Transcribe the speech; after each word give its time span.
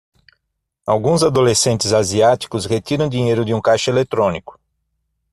Alguns 0.83 1.21
adolescentes 1.21 1.93
asiáticos 1.93 2.65
retiram 2.65 3.07
dinheiro 3.07 3.45
de 3.45 3.53
um 3.53 3.61
caixa 3.61 3.91
eletrônico. 3.91 4.59